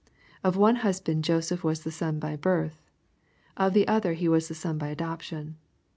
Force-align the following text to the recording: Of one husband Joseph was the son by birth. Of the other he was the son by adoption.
Of 0.43 0.57
one 0.57 0.77
husband 0.77 1.23
Joseph 1.23 1.63
was 1.63 1.83
the 1.83 1.91
son 1.91 2.17
by 2.17 2.35
birth. 2.35 2.81
Of 3.55 3.75
the 3.75 3.87
other 3.87 4.13
he 4.13 4.27
was 4.27 4.47
the 4.47 4.55
son 4.55 4.79
by 4.79 4.87
adoption. 4.87 5.57